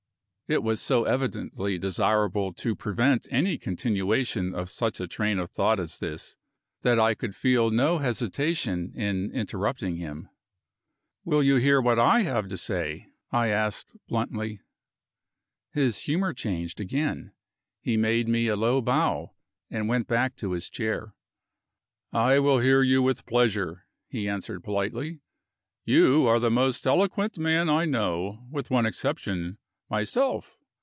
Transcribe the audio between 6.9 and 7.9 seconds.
I could feel